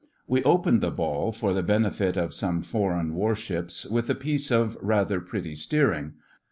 [0.25, 4.75] We opened the ball, for the benefit of some foreign warships, with a piece of
[4.81, 6.13] rather pretty steering.